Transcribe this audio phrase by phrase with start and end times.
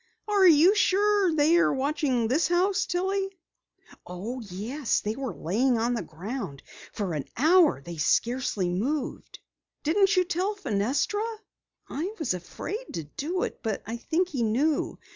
[0.27, 3.37] "Are you sure they were watching this house, Tillie?"
[4.03, 6.63] "Oh, yes, they were lying on the ground.
[6.91, 9.37] For an hour they scarcely moved."
[9.83, 11.21] "Didn't you tell Fenestra?"
[11.87, 14.97] "I was afraid to do it, but I think he knew.